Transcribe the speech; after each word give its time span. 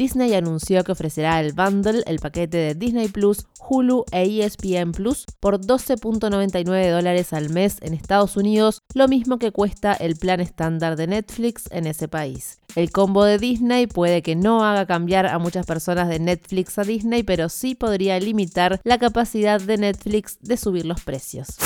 Disney 0.00 0.32
anunció 0.32 0.82
que 0.82 0.92
ofrecerá 0.92 1.38
el 1.40 1.52
bundle, 1.52 2.02
el 2.06 2.20
paquete 2.20 2.56
de 2.56 2.74
Disney 2.74 3.08
Plus, 3.08 3.44
Hulu 3.68 4.06
e 4.12 4.40
ESPN 4.40 4.92
Plus 4.92 5.26
por 5.40 5.60
12.99 5.60 6.90
dólares 6.90 7.34
al 7.34 7.50
mes 7.50 7.76
en 7.82 7.92
Estados 7.92 8.38
Unidos, 8.38 8.80
lo 8.94 9.08
mismo 9.08 9.38
que 9.38 9.52
cuesta 9.52 9.92
el 9.92 10.16
plan 10.16 10.40
estándar 10.40 10.96
de 10.96 11.06
Netflix 11.06 11.70
en 11.70 11.86
ese 11.86 12.08
país. 12.08 12.60
El 12.76 12.92
combo 12.92 13.24
de 13.24 13.36
Disney 13.36 13.86
puede 13.86 14.22
que 14.22 14.36
no 14.36 14.64
haga 14.64 14.86
cambiar 14.86 15.26
a 15.26 15.38
muchas 15.38 15.66
personas 15.66 16.08
de 16.08 16.18
Netflix 16.18 16.78
a 16.78 16.84
Disney, 16.84 17.22
pero 17.22 17.50
sí 17.50 17.74
podría 17.74 18.18
limitar 18.20 18.80
la 18.84 18.96
capacidad 18.96 19.60
de 19.60 19.76
Netflix 19.76 20.38
de 20.40 20.56
subir 20.56 20.86
los 20.86 21.02
precios. 21.02 21.58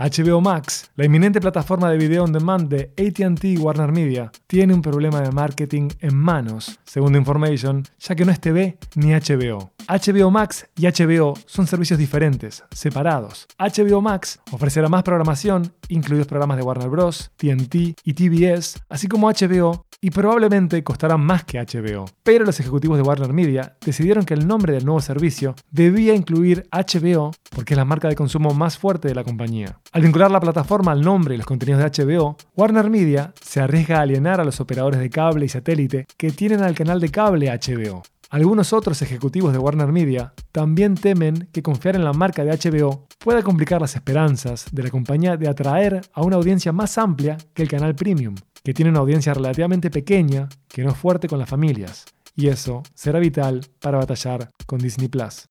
HBO 0.00 0.40
Max, 0.40 0.90
la 0.96 1.04
inminente 1.04 1.42
plataforma 1.42 1.90
de 1.90 1.98
video 1.98 2.24
on 2.24 2.32
demand 2.32 2.70
de 2.70 2.90
ATT 2.96 3.44
y 3.44 3.58
Warner 3.58 3.92
Media, 3.92 4.32
tiene 4.46 4.72
un 4.72 4.80
problema 4.80 5.20
de 5.20 5.30
marketing 5.30 5.90
en 6.00 6.16
manos, 6.16 6.80
según 6.86 7.16
Information, 7.16 7.82
ya 7.98 8.14
que 8.14 8.24
no 8.24 8.32
es 8.32 8.40
TV 8.40 8.78
ni 8.94 9.12
HBO. 9.12 9.72
HBO 9.86 10.30
Max 10.30 10.66
y 10.74 10.86
HBO 10.86 11.34
son 11.44 11.66
servicios 11.66 11.98
diferentes, 11.98 12.64
separados. 12.70 13.46
HBO 13.58 14.00
Max 14.00 14.40
ofrecerá 14.52 14.88
más 14.88 15.02
programación, 15.02 15.74
incluidos 15.88 16.28
programas 16.28 16.56
de 16.56 16.62
Warner 16.62 16.88
Bros., 16.88 17.30
TNT 17.36 17.74
y 18.02 18.14
TBS, 18.14 18.82
así 18.88 19.06
como 19.06 19.28
HBO, 19.28 19.84
y 20.00 20.10
probablemente 20.10 20.82
costará 20.82 21.16
más 21.16 21.44
que 21.44 21.58
HBO. 21.58 22.06
Pero 22.22 22.44
los 22.44 22.58
ejecutivos 22.58 22.96
de 22.96 23.02
Warner 23.02 23.32
Media 23.32 23.76
decidieron 23.84 24.24
que 24.24 24.34
el 24.34 24.46
nombre 24.46 24.72
del 24.72 24.84
nuevo 24.84 25.00
servicio 25.00 25.54
debía 25.70 26.14
incluir 26.14 26.66
HBO 26.72 27.32
porque 27.50 27.74
es 27.74 27.78
la 27.78 27.84
marca 27.84 28.08
de 28.08 28.16
consumo 28.16 28.54
más 28.54 28.78
fuerte 28.78 29.08
de 29.08 29.14
la 29.14 29.24
compañía. 29.24 29.78
Al 29.92 30.02
vincular 30.02 30.30
la 30.30 30.40
plataforma 30.40 30.92
al 30.92 31.02
nombre 31.02 31.34
y 31.34 31.38
los 31.38 31.46
contenidos 31.46 31.82
de 31.82 32.04
HBO, 32.04 32.36
Warner 32.56 32.88
Media 32.88 33.32
se 33.40 33.60
arriesga 33.60 33.98
a 33.98 34.02
alienar 34.02 34.40
a 34.40 34.44
los 34.44 34.60
operadores 34.60 35.00
de 35.00 35.10
cable 35.10 35.44
y 35.44 35.48
satélite 35.48 36.06
que 36.16 36.30
tienen 36.30 36.62
al 36.62 36.74
canal 36.74 37.00
de 37.00 37.10
cable 37.10 37.50
HBO. 37.50 38.02
Algunos 38.30 38.72
otros 38.72 39.02
ejecutivos 39.02 39.52
de 39.52 39.58
Warner 39.58 39.90
Media 39.90 40.32
también 40.52 40.94
temen 40.94 41.48
que 41.52 41.64
confiar 41.64 41.96
en 41.96 42.04
la 42.04 42.12
marca 42.12 42.44
de 42.44 42.52
HBO 42.52 43.08
pueda 43.18 43.42
complicar 43.42 43.80
las 43.80 43.96
esperanzas 43.96 44.66
de 44.70 44.84
la 44.84 44.90
compañía 44.90 45.36
de 45.36 45.48
atraer 45.48 46.00
a 46.12 46.22
una 46.22 46.36
audiencia 46.36 46.70
más 46.70 46.96
amplia 46.96 47.36
que 47.54 47.62
el 47.62 47.68
canal 47.68 47.96
Premium, 47.96 48.36
que 48.62 48.74
tiene 48.74 48.90
una 48.90 49.00
audiencia 49.00 49.34
relativamente 49.34 49.90
pequeña 49.90 50.48
que 50.68 50.82
no 50.82 50.90
es 50.90 50.96
fuerte 50.96 51.28
con 51.28 51.38
las 51.38 51.48
familias. 51.48 52.04
Y 52.36 52.48
eso 52.48 52.82
será 52.94 53.18
vital 53.18 53.66
para 53.80 53.98
batallar 53.98 54.48
con 54.66 54.78
Disney 54.78 55.08
Plus. 55.08 55.46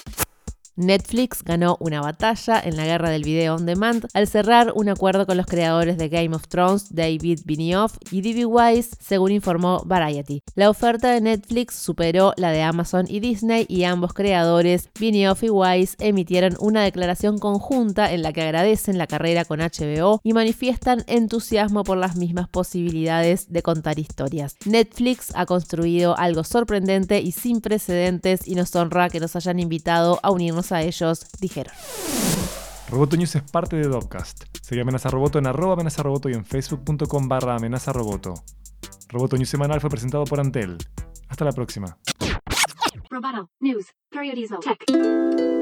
Netflix 0.80 1.44
ganó 1.44 1.76
una 1.82 2.00
batalla 2.00 2.62
en 2.64 2.78
la 2.78 2.86
guerra 2.86 3.10
del 3.10 3.24
video 3.24 3.56
on 3.56 3.66
demand 3.66 4.08
al 4.14 4.28
cerrar 4.28 4.72
un 4.76 4.88
acuerdo 4.88 5.26
con 5.26 5.36
los 5.36 5.46
creadores 5.46 5.98
de 5.98 6.08
Game 6.08 6.34
of 6.34 6.48
Thrones, 6.48 6.96
David 6.96 7.42
Benioff 7.44 7.98
y 8.12 8.22
D.B. 8.22 8.46
Wise, 8.46 8.92
según 8.98 9.34
informó 9.34 9.84
Variety. 9.86 10.42
La 10.56 10.70
oferta 10.70 11.12
de 11.12 11.20
Netflix 11.20 11.76
superó 11.76 12.34
la 12.38 12.52
de 12.52 12.62
Amazon 12.62 13.08
y 13.10 13.20
Disney 13.20 13.66
y 13.68 13.84
ambos 13.84 14.14
creadores, 14.14 14.90
Benioff 14.98 15.44
y 15.44 15.50
Wise, 15.50 15.98
emitieron 16.00 16.56
una 16.60 16.82
declaración 16.82 17.40
conjunta 17.40 18.14
en 18.14 18.22
la 18.22 18.32
que 18.32 18.44
agradecen 18.44 18.98
la 18.98 19.08
carrera 19.08 19.44
con 19.44 19.60
HBO 19.60 20.22
y 20.24 20.32
manifiestan 20.32 21.04
entusiasmo 21.08 21.84
por 21.84 21.98
las 21.98 22.16
mismas 22.16 22.48
posibilidades 22.48 23.52
de 23.52 23.62
contar 23.62 24.00
historias. 24.00 24.56
Netflix 24.66 25.34
ha 25.36 25.46
construido 25.46 26.18
algo 26.18 26.46
sorprendente 26.46 27.20
y 27.20 27.34
sin 27.34 27.60
precedentes 27.60 28.48
y 28.48 28.56
nos 28.56 28.74
honra 28.78 29.10
que 29.10 29.20
nos 29.20 29.36
hayan 29.36 29.60
invitado 29.60 30.20
a 30.24 30.32
unirnos 30.32 30.69
a 30.72 30.82
ellos, 30.82 31.28
dijeron. 31.40 31.74
Roboto 32.90 33.18
News 33.18 33.36
es 33.36 33.44
parte 33.44 33.76
de 33.76 33.88
Dopcast. 33.88 34.46
Sigue 34.62 34.82
Amenaza 34.82 35.10
Roboto 35.10 35.38
en 35.40 35.48
arroba 35.48 35.74
amenaza 35.74 36.02
roboto 36.04 36.30
y 36.30 36.34
en 36.34 36.44
facebook.com 36.44 37.28
barra 37.28 37.56
amenaza 37.56 37.94
roboto. 37.94 38.34
Roboto 39.10 39.38
News 39.38 39.50
semanal 39.50 39.82
fue 39.82 39.90
presentado 39.90 40.24
por 40.26 40.40
Antel. 40.40 40.78
Hasta 41.28 41.46
la 41.46 41.52
próxima. 41.52 41.98
Roboto 43.10 43.50
News, 43.60 43.86
Tech. 44.12 45.59